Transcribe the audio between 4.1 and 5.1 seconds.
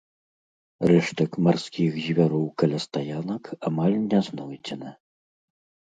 не знойдзена.